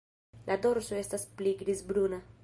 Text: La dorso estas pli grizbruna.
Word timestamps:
La 0.51 0.55
dorso 0.63 0.97
estas 1.01 1.25
pli 1.41 1.53
grizbruna. 1.61 2.21